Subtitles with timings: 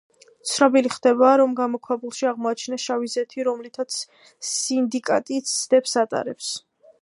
[0.51, 3.99] ცნობილი ხდება, რომ გამოქვაბულში აღმოაჩინეს შავი ზეთი, რომლითაც
[4.53, 6.51] სინდიკატი ცდებს ატარებს.